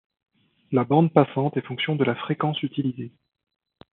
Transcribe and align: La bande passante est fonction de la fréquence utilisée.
La 0.71 0.83
bande 0.83 1.13
passante 1.13 1.57
est 1.57 1.61
fonction 1.67 1.95
de 1.95 2.03
la 2.03 2.15
fréquence 2.15 2.63
utilisée. 2.63 3.11